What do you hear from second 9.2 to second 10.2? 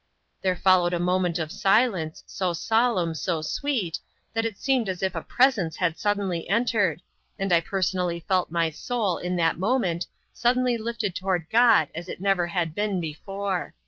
that moment